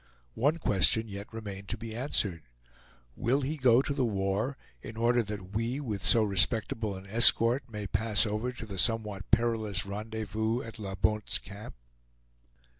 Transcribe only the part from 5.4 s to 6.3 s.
we, with so